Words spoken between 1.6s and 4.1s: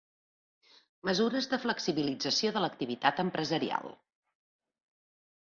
flexibilització de l'activitat empresarial.